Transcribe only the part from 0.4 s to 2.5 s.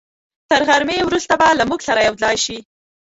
تر غرمې وروسته به له موږ سره یوځای